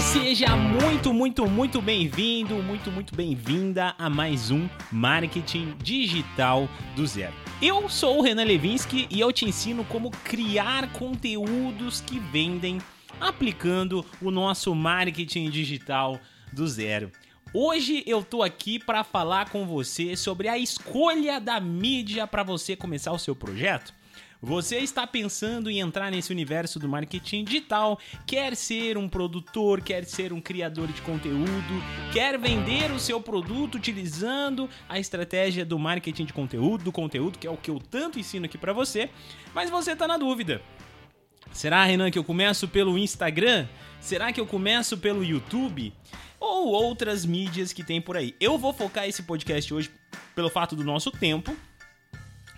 [0.00, 7.32] seja muito, muito, muito bem-vindo, muito, muito bem-vinda a mais um Marketing Digital do Zero.
[7.62, 12.78] Eu sou o Renan Levinsky e eu te ensino como criar conteúdos que vendem
[13.18, 16.20] aplicando o nosso marketing digital
[16.52, 17.10] do zero.
[17.54, 22.76] Hoje eu tô aqui para falar com você sobre a escolha da mídia para você
[22.76, 23.94] começar o seu projeto.
[24.46, 30.04] Você está pensando em entrar nesse universo do marketing digital, quer ser um produtor, quer
[30.04, 31.82] ser um criador de conteúdo,
[32.12, 37.46] quer vender o seu produto utilizando a estratégia do marketing de conteúdo, do conteúdo, que
[37.48, 39.10] é o que eu tanto ensino aqui para você,
[39.52, 40.62] mas você está na dúvida.
[41.50, 43.66] Será, Renan, que eu começo pelo Instagram?
[44.00, 45.92] Será que eu começo pelo YouTube?
[46.38, 48.32] Ou outras mídias que tem por aí?
[48.38, 49.90] Eu vou focar esse podcast hoje,
[50.36, 51.56] pelo fato do nosso tempo,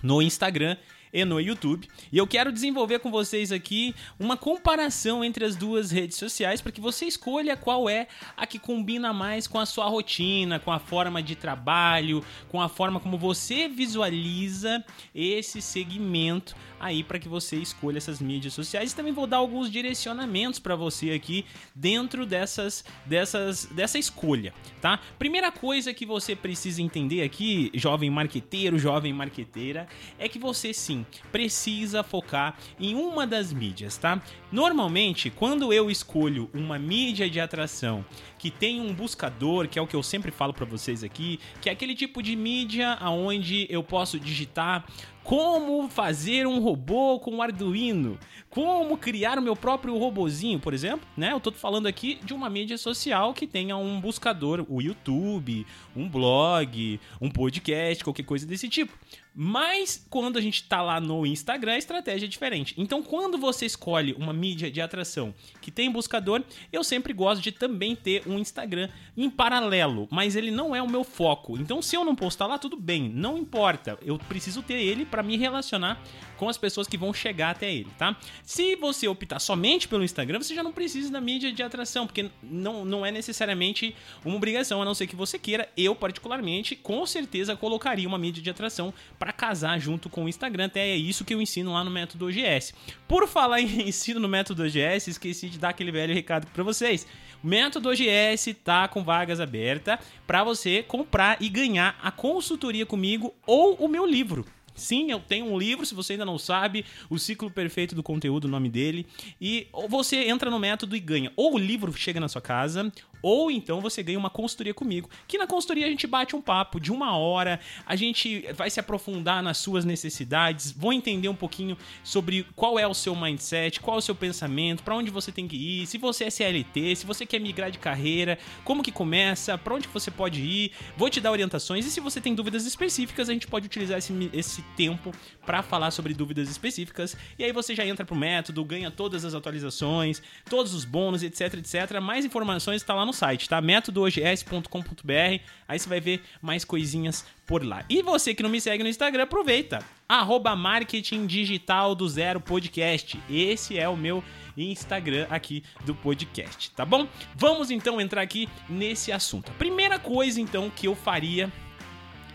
[0.02, 0.76] no Instagram
[1.12, 1.88] e no YouTube.
[2.12, 6.72] E eu quero desenvolver com vocês aqui uma comparação entre as duas redes sociais para
[6.72, 10.78] que você escolha qual é a que combina mais com a sua rotina, com a
[10.78, 17.56] forma de trabalho, com a forma como você visualiza esse segmento aí para que você
[17.56, 18.92] escolha essas mídias sociais.
[18.92, 21.44] E também vou dar alguns direcionamentos para você aqui
[21.74, 25.00] dentro dessas, dessas, dessa escolha, tá?
[25.18, 29.88] Primeira coisa que você precisa entender aqui, jovem marqueteiro, jovem marqueteira,
[30.18, 30.97] é que você sim
[31.30, 34.22] precisa focar em uma das mídias, tá?
[34.50, 38.04] Normalmente, quando eu escolho uma mídia de atração
[38.38, 41.68] que tem um buscador, que é o que eu sempre falo para vocês aqui, que
[41.68, 44.84] é aquele tipo de mídia aonde eu posso digitar
[45.28, 51.32] como fazer um robô com Arduino, como criar o meu próprio robozinho, por exemplo, né?
[51.32, 56.08] Eu tô falando aqui de uma mídia social que tenha um buscador, o YouTube, um
[56.08, 58.98] blog, um podcast, qualquer coisa desse tipo.
[59.40, 62.74] Mas quando a gente tá lá no Instagram, a estratégia é diferente.
[62.76, 65.32] Então, quando você escolhe uma mídia de atração
[65.62, 66.42] que tem buscador,
[66.72, 70.90] eu sempre gosto de também ter um Instagram em paralelo, mas ele não é o
[70.90, 71.56] meu foco.
[71.56, 73.96] Então, se eu não postar lá, tudo bem, não importa.
[74.04, 76.02] Eu preciso ter ele para me relacionar
[76.36, 78.16] com as pessoas que vão chegar até ele, tá?
[78.42, 82.30] Se você optar somente pelo Instagram, você já não precisa da mídia de atração, porque
[82.42, 83.94] não, não é necessariamente
[84.24, 85.68] uma obrigação, a não ser que você queira.
[85.76, 90.66] Eu, particularmente, com certeza colocaria uma mídia de atração para casar junto com o Instagram.
[90.66, 92.74] Até é isso que eu ensino lá no método OGS.
[93.06, 97.06] Por falar em ensino no método OGS, esqueci de dar aquele velho recado para vocês.
[97.42, 103.34] O método OGS tá com vagas abertas para você comprar e ganhar a consultoria comigo
[103.46, 104.44] ou o meu livro.
[104.78, 108.44] Sim, eu tenho um livro, se você ainda não sabe, O Ciclo Perfeito do Conteúdo,
[108.44, 109.06] o nome dele.
[109.40, 111.32] E você entra no método e ganha.
[111.36, 115.08] Ou o livro chega na sua casa, ou então você ganha uma consultoria comigo.
[115.26, 118.80] Que na consultoria a gente bate um papo de uma hora, a gente vai se
[118.80, 123.96] aprofundar nas suas necessidades, vou entender um pouquinho sobre qual é o seu mindset, qual
[123.96, 127.06] é o seu pensamento, para onde você tem que ir, se você é CLT, se
[127.06, 131.20] você quer migrar de carreira, como que começa, para onde você pode ir, vou te
[131.20, 135.12] dar orientações e se você tem dúvidas específicas, a gente pode utilizar esse, esse tempo
[135.44, 139.34] para falar sobre dúvidas específicas e aí você já entra pro método, ganha todas as
[139.34, 142.00] atualizações, todos os bônus, etc, etc.
[142.00, 143.60] Mais informações está lá no site, tá?
[143.60, 145.42] métodoogs.com.br.
[145.66, 147.84] Aí você vai ver mais coisinhas por lá.
[147.88, 149.84] E você que não me segue no Instagram, aproveita.
[150.08, 153.18] Arroba Marketing Digital do Zero Podcast.
[153.28, 154.22] Esse é o meu
[154.56, 157.06] Instagram aqui do podcast, tá bom?
[157.34, 159.50] Vamos então entrar aqui nesse assunto.
[159.50, 161.52] A primeira coisa então que eu faria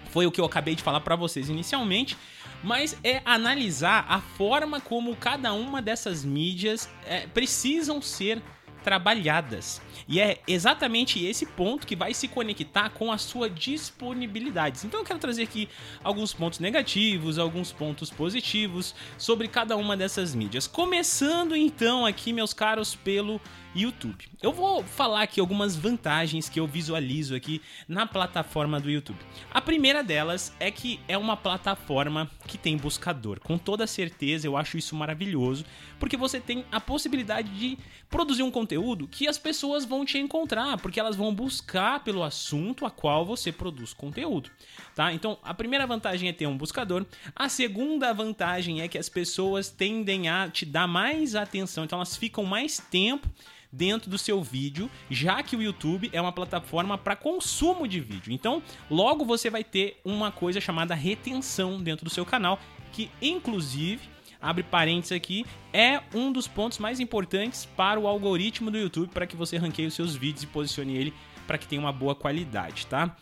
[0.10, 2.16] foi o que eu acabei de falar para vocês inicialmente,
[2.64, 8.42] mas é analisar a forma como cada uma dessas mídias é, precisam ser
[8.84, 9.82] trabalhadas.
[10.08, 14.86] E é exatamente esse ponto que vai se conectar com a sua disponibilidade.
[14.86, 15.70] Então eu quero trazer aqui
[16.04, 20.68] alguns pontos negativos, alguns pontos positivos sobre cada uma dessas mídias.
[20.68, 23.40] Começando então aqui, meus caros, pelo
[23.76, 24.26] YouTube.
[24.42, 29.18] Eu vou falar aqui algumas vantagens que eu visualizo aqui na plataforma do YouTube.
[29.52, 33.40] A primeira delas é que é uma plataforma que tem buscador.
[33.40, 35.66] Com toda certeza, eu acho isso maravilhoso,
[36.00, 37.78] porque você tem a possibilidade de
[38.10, 38.73] produzir um conteúdo
[39.10, 43.52] que as pessoas vão te encontrar, porque elas vão buscar pelo assunto a qual você
[43.52, 44.50] produz conteúdo,
[44.96, 45.14] tá?
[45.14, 47.06] Então, a primeira vantagem é ter um buscador.
[47.36, 52.16] A segunda vantagem é que as pessoas tendem a te dar mais atenção, então elas
[52.16, 53.30] ficam mais tempo
[53.72, 58.32] dentro do seu vídeo, já que o YouTube é uma plataforma para consumo de vídeo.
[58.32, 62.60] Então, logo você vai ter uma coisa chamada retenção dentro do seu canal,
[62.92, 64.13] que inclusive
[64.44, 69.26] abre parênteses aqui, é um dos pontos mais importantes para o algoritmo do YouTube para
[69.26, 71.14] que você ranqueie os seus vídeos e posicione ele
[71.48, 73.16] para que tenha uma boa qualidade, tá?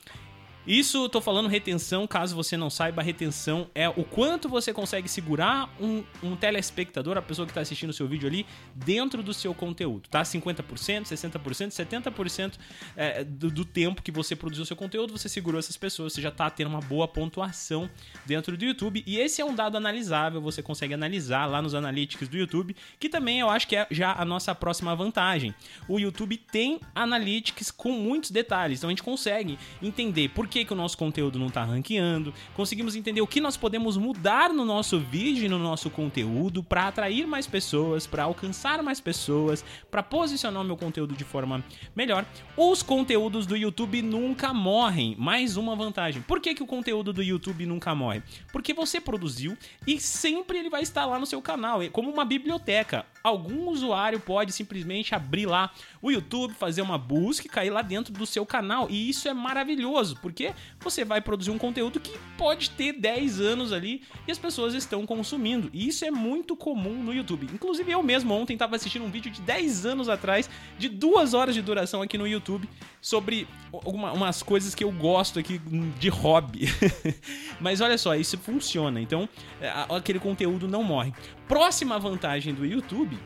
[0.65, 5.73] Isso, tô falando retenção, caso você não saiba, retenção é o quanto você consegue segurar
[5.79, 9.55] um, um telespectador, a pessoa que está assistindo o seu vídeo ali, dentro do seu
[9.55, 10.21] conteúdo, tá?
[10.21, 10.63] 50%,
[11.05, 12.59] 60%, 70%
[12.95, 16.21] é, do, do tempo que você produziu o seu conteúdo, você segurou essas pessoas, você
[16.21, 17.89] já tá tendo uma boa pontuação
[18.23, 19.03] dentro do YouTube.
[19.07, 23.09] E esse é um dado analisável, você consegue analisar lá nos analytics do YouTube, que
[23.09, 25.55] também eu acho que é já a nossa próxima vantagem.
[25.87, 30.73] O YouTube tem analytics com muitos detalhes, então a gente consegue entender por que, que
[30.73, 34.99] o nosso conteúdo não está ranqueando, conseguimos entender o que nós podemos mudar no nosso
[34.99, 40.61] vídeo e no nosso conteúdo para atrair mais pessoas, para alcançar mais pessoas, para posicionar
[40.61, 41.63] o meu conteúdo de forma
[41.95, 42.25] melhor.
[42.57, 45.15] Os conteúdos do YouTube nunca morrem.
[45.17, 46.21] Mais uma vantagem.
[46.21, 48.21] Por que, que o conteúdo do YouTube nunca morre?
[48.51, 49.57] Porque você produziu
[49.87, 53.05] e sempre ele vai estar lá no seu canal, é como uma biblioteca.
[53.23, 55.71] Algum usuário pode simplesmente abrir lá
[56.01, 58.87] o YouTube, fazer uma busca e cair lá dentro do seu canal.
[58.89, 63.71] E isso é maravilhoso, porque você vai produzir um conteúdo que pode ter 10 anos
[63.71, 65.69] ali e as pessoas estão consumindo.
[65.73, 67.47] E isso é muito comum no YouTube.
[67.53, 71.53] Inclusive eu mesmo ontem estava assistindo um vídeo de 10 anos atrás, de duas horas
[71.53, 72.67] de duração aqui no YouTube,
[73.01, 75.59] sobre algumas coisas que eu gosto aqui
[75.99, 76.67] de hobby.
[77.59, 78.99] Mas olha só, isso funciona.
[79.01, 79.27] Então,
[79.59, 81.13] é, aquele conteúdo não morre.
[81.51, 83.19] Próxima vantagem do YouTube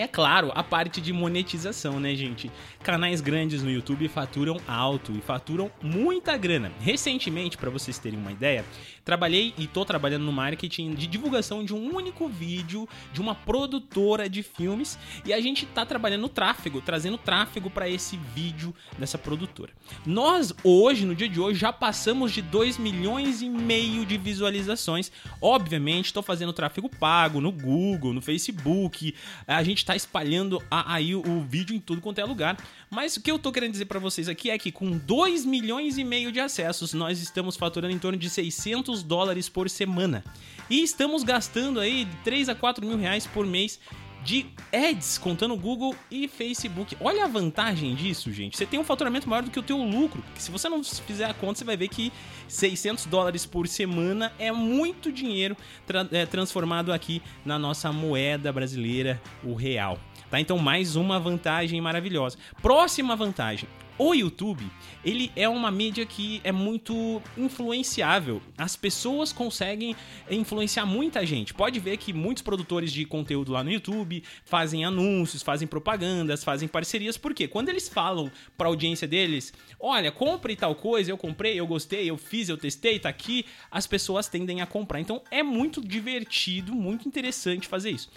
[0.00, 2.50] é claro, a parte de monetização, né, gente?
[2.82, 6.72] Canais grandes no YouTube faturam alto e faturam muita grana.
[6.80, 8.64] Recentemente, para vocês terem uma ideia,
[9.04, 14.28] trabalhei e tô trabalhando no marketing de divulgação de um único vídeo de uma produtora
[14.28, 19.16] de filmes e a gente tá trabalhando no tráfego, trazendo tráfego para esse vídeo dessa
[19.16, 19.72] produtora.
[20.04, 25.10] Nós hoje, no dia de hoje, já passamos de 2 milhões e meio de visualizações.
[25.40, 29.14] Obviamente, estou fazendo tráfego pago no Google, no Facebook.
[29.46, 32.58] A gente está espalhando aí o vídeo em tudo quanto é lugar.
[32.90, 35.96] Mas o que eu tô querendo dizer para vocês aqui é que com 2 milhões
[35.96, 40.22] e meio de acessos, nós estamos faturando em torno de 600 dólares por semana.
[40.68, 43.80] E estamos gastando aí 3 a 4 mil reais por mês
[44.24, 46.96] de ads, contando Google e Facebook.
[47.00, 48.56] Olha a vantagem disso, gente.
[48.56, 50.22] Você tem um faturamento maior do que o teu lucro.
[50.36, 52.12] Se você não fizer a conta, você vai ver que
[52.46, 55.56] 600 dólares por semana é muito dinheiro
[55.86, 59.98] tra é, transformado aqui na nossa moeda brasileira, o real.
[60.30, 60.38] Tá?
[60.38, 62.36] Então, mais uma vantagem maravilhosa.
[62.60, 63.68] Próxima vantagem
[63.98, 64.64] o YouTube,
[65.04, 68.40] ele é uma mídia que é muito influenciável.
[68.56, 69.96] As pessoas conseguem
[70.30, 71.52] influenciar muita gente.
[71.52, 76.68] Pode ver que muitos produtores de conteúdo lá no YouTube fazem anúncios, fazem propagandas, fazem
[76.68, 81.58] parcerias, porque quando eles falam para a audiência deles, olha, compre tal coisa, eu comprei,
[81.58, 85.00] eu gostei, eu fiz, eu testei, tá aqui, as pessoas tendem a comprar.
[85.00, 88.10] Então é muito divertido, muito interessante fazer isso.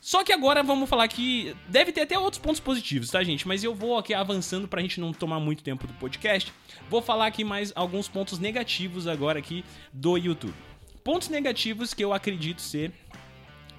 [0.00, 3.46] Só que agora vamos falar que deve ter até outros pontos positivos, tá, gente?
[3.46, 6.52] Mas eu vou aqui avançando pra gente não tomar muito tempo do podcast.
[6.88, 9.62] Vou falar aqui mais alguns pontos negativos agora aqui
[9.92, 10.54] do YouTube.
[11.04, 12.92] Pontos negativos que eu acredito ser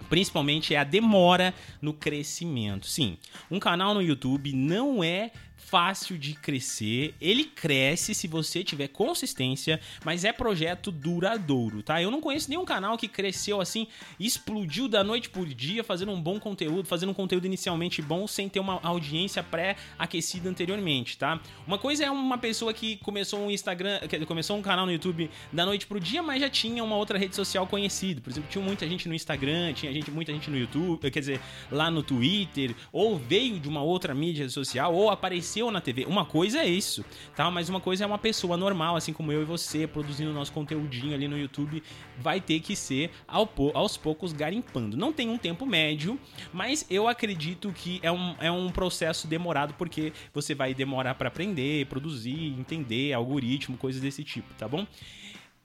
[0.09, 2.85] principalmente é a demora no crescimento.
[2.85, 3.17] Sim,
[3.49, 7.13] um canal no YouTube não é fácil de crescer.
[7.21, 12.01] Ele cresce se você tiver consistência, mas é projeto duradouro, tá?
[12.01, 13.87] Eu não conheço nenhum canal que cresceu assim,
[14.19, 18.49] explodiu da noite por dia, fazendo um bom conteúdo, fazendo um conteúdo inicialmente bom sem
[18.49, 21.39] ter uma audiência pré-aquecida anteriormente, tá?
[21.65, 25.65] Uma coisa é uma pessoa que começou um Instagram, começou um canal no YouTube da
[25.65, 28.19] noite pro dia, mas já tinha uma outra rede social conhecida.
[28.19, 31.39] Por exemplo, tinha muita gente no Instagram, tinha gente, muita gente no YouTube, quer dizer,
[31.71, 36.05] lá no Twitter, ou veio de uma outra mídia social, ou apareceu apareceu na TV.
[36.05, 37.03] Uma coisa é isso,
[37.35, 37.51] tá?
[37.51, 41.13] Mas uma coisa é uma pessoa normal, assim como eu e você, produzindo nosso conteúdinho
[41.13, 41.83] ali no YouTube,
[42.17, 44.95] vai ter que ser aos poucos garimpando.
[44.95, 46.17] Não tem um tempo médio,
[46.53, 51.27] mas eu acredito que é um, é um processo demorado, porque você vai demorar para
[51.27, 54.87] aprender, produzir, entender algoritmo, coisas desse tipo, tá bom?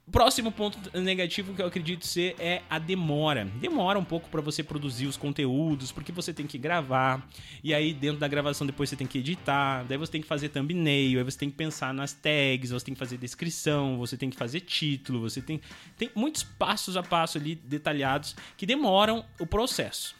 [0.09, 3.43] Próximo ponto negativo que eu acredito ser é a demora.
[3.59, 7.27] Demora um pouco para você produzir os conteúdos, porque você tem que gravar,
[7.61, 10.47] e aí dentro da gravação depois você tem que editar, daí você tem que fazer
[10.47, 14.29] thumbnail, aí você tem que pensar nas tags, você tem que fazer descrição, você tem
[14.29, 15.59] que fazer título, você tem
[15.97, 20.16] tem muitos passos a passo ali detalhados que demoram o processo.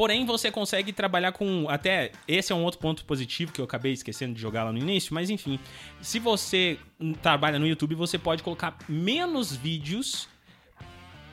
[0.00, 1.68] Porém, você consegue trabalhar com.
[1.68, 4.78] Até esse é um outro ponto positivo que eu acabei esquecendo de jogar lá no
[4.78, 5.60] início, mas enfim.
[6.00, 6.78] Se você
[7.20, 10.26] trabalha no YouTube, você pode colocar menos vídeos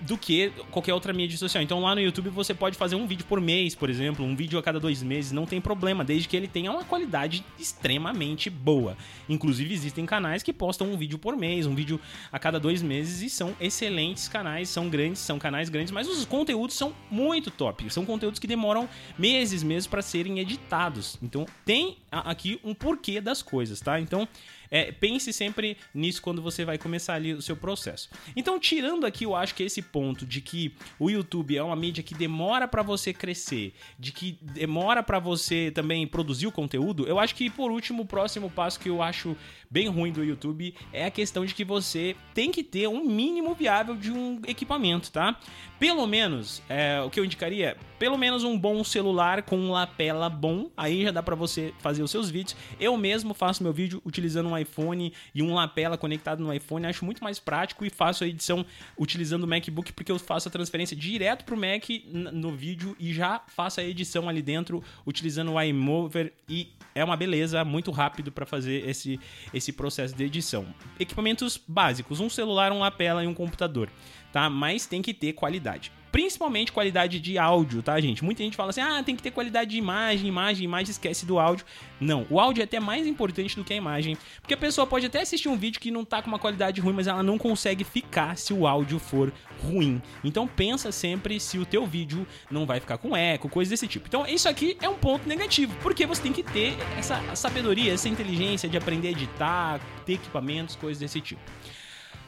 [0.01, 1.63] do que qualquer outra mídia social.
[1.63, 4.59] Então lá no YouTube você pode fazer um vídeo por mês, por exemplo, um vídeo
[4.59, 8.97] a cada dois meses, não tem problema, desde que ele tenha uma qualidade extremamente boa.
[9.27, 11.99] Inclusive existem canais que postam um vídeo por mês, um vídeo
[12.31, 16.25] a cada dois meses e são excelentes canais, são grandes, são canais grandes, mas os
[16.25, 17.91] conteúdos são muito top.
[17.91, 18.87] São conteúdos que demoram
[19.17, 21.17] meses mesmo para serem editados.
[21.21, 23.99] Então tem aqui um porquê das coisas, tá?
[23.99, 24.27] Então
[24.71, 28.09] é, pense sempre nisso quando você vai começar ali o seu processo.
[28.35, 32.03] Então, tirando aqui, eu acho que esse ponto de que o YouTube é uma mídia
[32.03, 37.19] que demora para você crescer, de que demora para você também produzir o conteúdo, eu
[37.19, 39.35] acho que por último, o próximo passo que eu acho
[39.69, 43.53] bem ruim do YouTube é a questão de que você tem que ter um mínimo
[43.53, 45.39] viável de um equipamento, tá?
[45.79, 50.27] Pelo menos, é, o que eu indicaria, pelo menos um bom celular com um lapela
[50.27, 52.55] bom, aí já dá para você fazer os seus vídeos.
[52.79, 57.05] Eu mesmo faço meu vídeo utilizando um iPhone e um lapela conectado no iPhone, acho
[57.05, 58.65] muito mais prático e faço a edição
[58.97, 63.41] utilizando o MacBook porque eu faço a transferência direto pro Mac no vídeo e já
[63.47, 68.45] faço a edição ali dentro utilizando o iMover e é uma beleza, muito rápido para
[68.45, 69.19] fazer esse
[69.53, 70.65] esse processo de edição.
[70.99, 73.89] Equipamentos básicos, um celular, um lapela e um computador,
[74.31, 74.49] tá?
[74.49, 78.23] Mas tem que ter qualidade principalmente qualidade de áudio, tá, gente?
[78.23, 81.39] Muita gente fala assim: ah, tem que ter qualidade de imagem, imagem, imagem, esquece do
[81.39, 81.65] áudio.
[81.99, 85.05] Não, o áudio é até mais importante do que a imagem, porque a pessoa pode
[85.05, 87.83] até assistir um vídeo que não tá com uma qualidade ruim, mas ela não consegue
[87.83, 89.33] ficar se o áudio for
[89.63, 90.01] ruim.
[90.23, 94.07] Então pensa sempre se o teu vídeo não vai ficar com eco, coisa desse tipo.
[94.07, 98.09] Então isso aqui é um ponto negativo, porque você tem que ter essa sabedoria, essa
[98.09, 101.41] inteligência de aprender a editar, ter equipamentos, coisas desse tipo.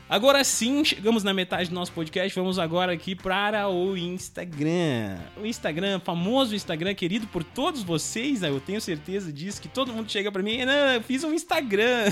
[0.10, 2.34] Agora sim, chegamos na metade do nosso podcast.
[2.34, 5.20] Vamos agora aqui para o Instagram.
[5.38, 10.12] O Instagram, famoso Instagram, querido por todos vocês, eu tenho certeza disso, que todo mundo
[10.12, 12.06] chega para mim, eu fiz um Instagram.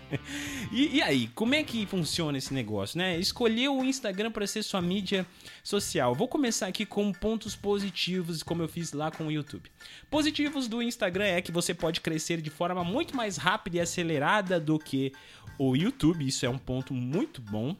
[0.72, 3.18] e, e, aí, como é que funciona esse negócio, né?
[3.18, 5.26] Escolher o Instagram para ser sua mídia
[5.62, 6.14] social.
[6.14, 9.70] Vou começar aqui com pontos positivos, como eu fiz lá com o YouTube.
[10.10, 14.58] Positivos do Instagram é que você pode crescer de forma muito mais rápida e acelerada
[14.58, 15.12] do que
[15.58, 16.26] o YouTube.
[16.26, 17.76] Isso é um ponto muito bom.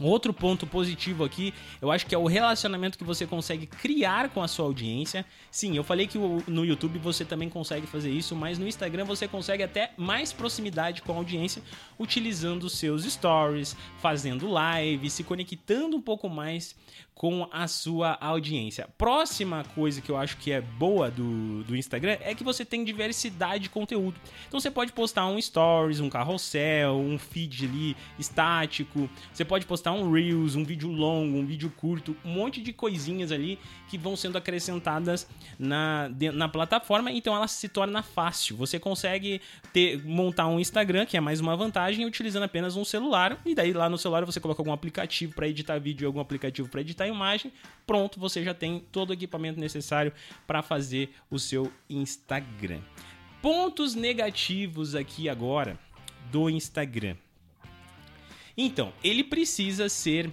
[0.00, 4.42] Outro ponto positivo aqui, eu acho que é o relacionamento que você consegue criar com
[4.42, 5.24] a sua audiência.
[5.50, 9.28] Sim, eu falei que no YouTube você também consegue fazer isso, mas no Instagram você
[9.28, 11.62] consegue até mais proximidade com a audiência
[11.98, 16.74] utilizando seus stories, fazendo live, se conectando um pouco mais
[17.14, 18.88] com a sua audiência.
[18.98, 22.82] Próxima coisa que eu acho que é boa do, do Instagram é que você tem
[22.84, 24.18] diversidade de conteúdo.
[24.48, 29.91] Então você pode postar um stories, um carrossel, um feed ali estático, você pode postar
[29.92, 33.58] um reels, um vídeo longo, um vídeo curto, um monte de coisinhas ali
[33.88, 38.56] que vão sendo acrescentadas na, na plataforma, então ela se torna fácil.
[38.56, 39.40] Você consegue
[39.72, 43.72] ter, montar um Instagram, que é mais uma vantagem, utilizando apenas um celular, e daí
[43.72, 47.52] lá no celular você coloca algum aplicativo para editar vídeo, algum aplicativo para editar imagem,
[47.86, 50.12] pronto, você já tem todo o equipamento necessário
[50.46, 52.80] para fazer o seu Instagram.
[53.40, 55.78] Pontos negativos aqui agora
[56.30, 57.16] do Instagram.
[58.56, 60.30] Então, ele precisa ser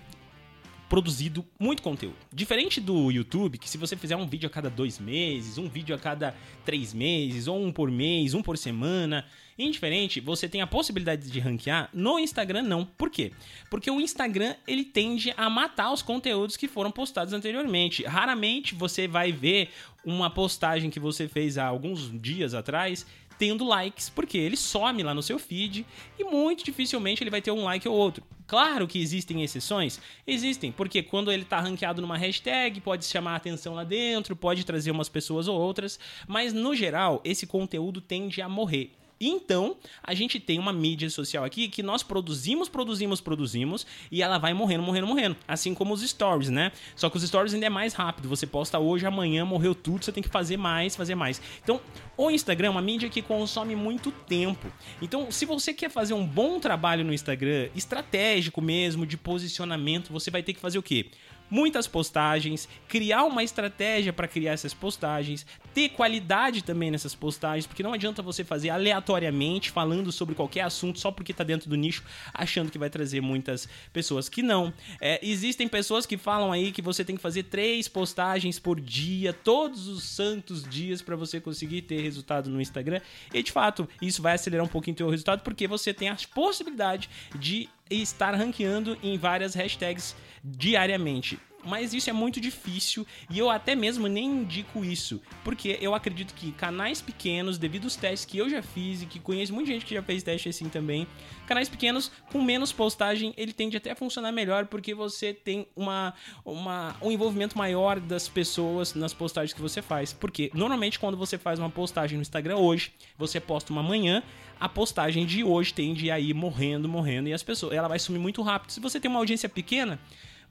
[0.89, 2.17] produzido muito conteúdo.
[2.33, 5.95] Diferente do YouTube, que se você fizer um vídeo a cada dois meses, um vídeo
[5.95, 6.35] a cada
[6.65, 9.25] três meses, ou um por mês, um por semana,
[9.59, 11.89] indiferente, você tem a possibilidade de ranquear.
[11.93, 12.85] No Instagram, não.
[12.85, 13.31] Por quê?
[13.69, 18.03] Porque o Instagram ele tende a matar os conteúdos que foram postados anteriormente.
[18.03, 19.69] Raramente você vai ver
[20.05, 23.05] uma postagem que você fez há alguns dias atrás
[23.39, 25.85] tendo likes, porque ele some lá no seu feed
[26.19, 28.21] e muito dificilmente ele vai ter um like ou outro.
[28.45, 33.75] Claro que existem exceções, existem, porque quando ele está ranqueado numa hashtag, pode chamar atenção
[33.75, 38.49] lá dentro, pode trazer umas pessoas ou outras, mas no geral, esse conteúdo tende a
[38.49, 38.91] morrer.
[39.19, 44.37] Então, a gente tem uma mídia social aqui que nós produzimos, produzimos, produzimos e ela
[44.37, 45.35] vai morrendo, morrendo, morrendo.
[45.47, 46.71] Assim como os stories, né?
[46.95, 48.29] Só que os stories ainda é mais rápido.
[48.29, 51.41] Você posta hoje, amanhã morreu tudo, você tem que fazer mais, fazer mais.
[51.61, 51.81] Então,
[52.15, 54.71] o Instagram é uma mídia que consome muito tempo.
[55.01, 60.31] Então, se você quer fazer um bom trabalho no Instagram, estratégico mesmo, de posicionamento, você
[60.31, 61.07] vai ter que fazer o quê?
[61.49, 67.83] Muitas postagens, criar uma estratégia para criar essas postagens, ter qualidade também nessas postagens, porque
[67.83, 72.03] não adianta você fazer aleatoriamente falando sobre qualquer assunto só porque está dentro do nicho,
[72.33, 74.73] achando que vai trazer muitas pessoas que não.
[74.99, 79.33] É, existem pessoas que falam aí que você tem que fazer três postagens por dia,
[79.33, 83.01] todos os santos dias para você conseguir ter resultado no Instagram.
[83.33, 86.17] E de fato, isso vai acelerar um pouquinho o teu resultado porque você tem a
[86.33, 93.49] possibilidade de estar ranqueando em várias hashtags diariamente mas isso é muito difícil e eu
[93.49, 98.37] até mesmo nem indico isso, porque eu acredito que canais pequenos, devido aos testes que
[98.37, 101.07] eu já fiz e que conheço muita gente que já fez teste assim também,
[101.45, 106.13] canais pequenos com menos postagem, ele tende até a funcionar melhor porque você tem uma,
[106.45, 110.13] uma um envolvimento maior das pessoas nas postagens que você faz.
[110.13, 114.23] Porque normalmente quando você faz uma postagem no Instagram hoje, você posta uma manhã,
[114.59, 118.19] a postagem de hoje tende a ir morrendo, morrendo e as pessoas, ela vai sumir
[118.19, 118.71] muito rápido.
[118.71, 119.99] Se você tem uma audiência pequena,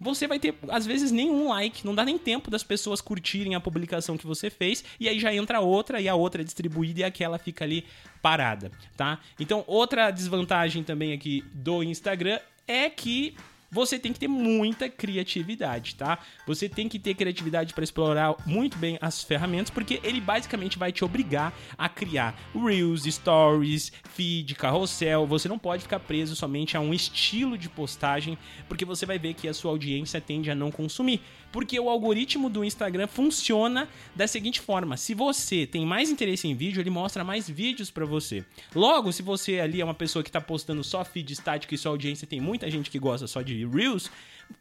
[0.01, 3.61] você vai ter, às vezes, nenhum like, não dá nem tempo das pessoas curtirem a
[3.61, 7.05] publicação que você fez, e aí já entra outra, e a outra é distribuída e
[7.05, 7.85] aquela fica ali
[8.23, 9.19] parada, tá?
[9.39, 13.35] Então, outra desvantagem também aqui do Instagram é que
[13.71, 16.19] você tem que ter muita criatividade, tá?
[16.47, 20.91] Você tem que ter criatividade para explorar muito bem as ferramentas, porque ele basicamente vai
[20.91, 25.27] te obrigar a criar reels, stories, feed, carrossel.
[25.27, 29.35] Você não pode ficar preso somente a um estilo de postagem, porque você vai ver
[29.35, 31.21] que a sua audiência tende a não consumir.
[31.51, 36.55] Porque o algoritmo do Instagram funciona da seguinte forma: se você tem mais interesse em
[36.55, 38.45] vídeo, ele mostra mais vídeos para você.
[38.75, 41.93] Logo, se você ali é uma pessoa que tá postando só feed estático e sua
[41.93, 44.11] audiência tem muita gente que gosta só de Reels,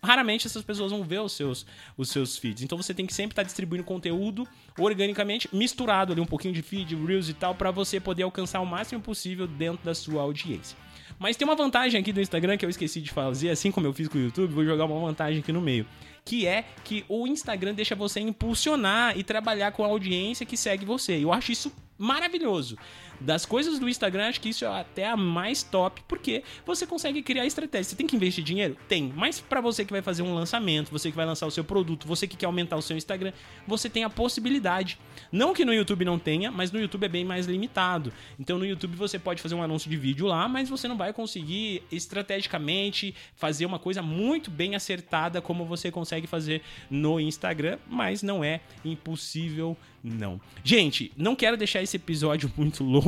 [0.01, 1.65] raramente essas pessoas vão ver os seus,
[1.97, 2.63] os seus feeds.
[2.63, 6.61] Então você tem que sempre estar tá distribuindo conteúdo organicamente, misturado ali um pouquinho de
[6.61, 10.77] feed, Reels e tal, para você poder alcançar o máximo possível dentro da sua audiência.
[11.19, 13.93] Mas tem uma vantagem aqui do Instagram que eu esqueci de fazer, assim como eu
[13.93, 15.85] fiz com o YouTube, vou jogar uma vantagem aqui no meio
[16.27, 20.85] que é que o Instagram deixa você impulsionar e trabalhar com a audiência que segue
[20.85, 21.23] você.
[21.23, 22.77] Eu acho isso maravilhoso.
[23.19, 27.21] Das coisas do Instagram, acho que isso é até a mais top, porque você consegue
[27.21, 27.89] criar estratégia.
[27.89, 28.77] Você tem que investir dinheiro?
[28.87, 29.11] Tem.
[29.15, 32.07] Mas para você que vai fazer um lançamento, você que vai lançar o seu produto,
[32.07, 33.33] você que quer aumentar o seu Instagram,
[33.67, 34.99] você tem a possibilidade.
[35.31, 38.13] Não que no YouTube não tenha, mas no YouTube é bem mais limitado.
[38.39, 41.11] Então no YouTube você pode fazer um anúncio de vídeo lá, mas você não vai
[41.11, 48.21] conseguir estrategicamente fazer uma coisa muito bem acertada como você consegue fazer no Instagram, mas
[48.21, 50.39] não é impossível não.
[50.63, 53.06] Gente, não quero deixar esse episódio muito longo.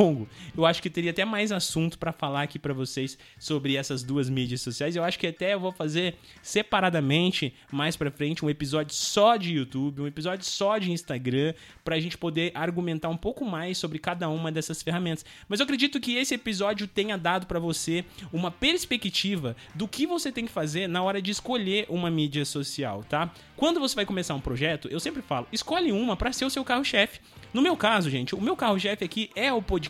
[0.57, 4.29] Eu acho que teria até mais assunto para falar aqui para vocês sobre essas duas
[4.29, 4.95] mídias sociais.
[4.95, 9.53] Eu acho que até eu vou fazer separadamente mais para frente um episódio só de
[9.53, 11.53] YouTube, um episódio só de Instagram,
[11.83, 15.23] para a gente poder argumentar um pouco mais sobre cada uma dessas ferramentas.
[15.47, 18.03] Mas eu acredito que esse episódio tenha dado para você
[18.33, 23.03] uma perspectiva do que você tem que fazer na hora de escolher uma mídia social,
[23.03, 23.31] tá?
[23.55, 26.63] Quando você vai começar um projeto, eu sempre falo, escolhe uma para ser o seu
[26.63, 27.19] carro carro-chefe.
[27.53, 29.88] No meu caso, gente, o meu carro-chefe aqui é o podcast.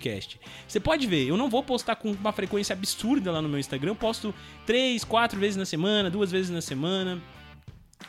[0.68, 3.92] Você pode ver, eu não vou postar com uma frequência absurda lá no meu Instagram.
[3.92, 4.34] Eu posto
[4.66, 7.22] três, quatro vezes na semana, duas vezes na semana.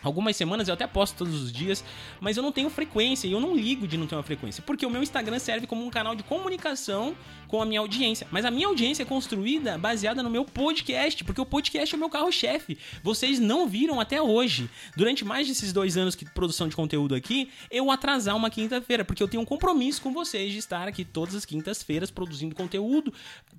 [0.02, 1.85] Algumas semanas eu até posto todos os dias,
[2.21, 4.87] mas eu não tenho frequência e eu não ligo de não ter uma frequência, porque
[4.87, 7.14] o meu Instagram serve como um canal de comunicação
[7.50, 8.26] com a minha audiência.
[8.30, 11.99] Mas a minha audiência é construída baseada no meu podcast, porque o podcast é o
[11.99, 12.78] meu carro-chefe.
[13.02, 17.50] Vocês não viram até hoje, durante mais desses dois anos de produção de conteúdo aqui,
[17.71, 21.34] eu atrasar uma quinta-feira, porque eu tenho um compromisso com vocês de estar aqui todas
[21.34, 23.13] as quintas-feiras produzindo conteúdo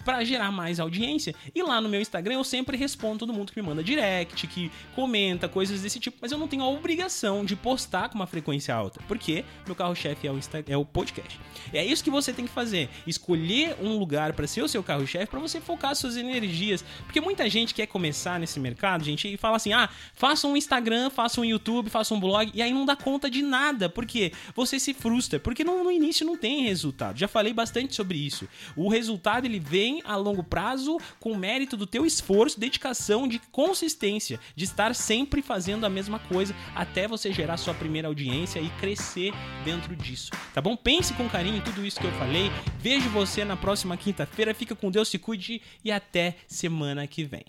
[0.06, 1.36] para gerar mais audiência.
[1.54, 4.72] E lá no meu Instagram eu sempre respondo todo mundo que me manda direct, que
[4.96, 8.74] comenta, coisas desse tipo, mas eu não tenho a obrigação de postar com uma frequência
[8.74, 11.40] alta, porque meu carro-chefe é, o é o podcast.
[11.74, 15.28] É isso que você tem que fazer: escolher um lugar para ser o seu carro-chefe
[15.28, 16.84] para você focar suas energias.
[17.04, 21.10] Porque muita gente quer começar nesse mercado, gente, e fala assim: ah, faça um Instagram,
[21.10, 23.90] faça um YouTube, faça um blog, e aí não dá conta de nada.
[23.90, 27.18] porque Você se frustra, porque no, no início não tem resultado.
[27.18, 28.48] Já falei bastante sobre isso.
[28.76, 33.40] O resultado ele vem a longo prazo com o mérito do teu esforço, dedicação, de
[33.52, 38.70] consistência, de estar sempre fazendo a mesma coisa até você gerar sua primeira audiência e
[38.80, 40.32] crescer dentro disso.
[40.54, 40.76] Tá bom?
[40.76, 42.52] Pense com carinho em tudo isso que eu falei.
[42.80, 44.54] Vejo você na próxima quinta-feira.
[44.54, 47.46] Fica com Deus, se cuide e até semana que vem.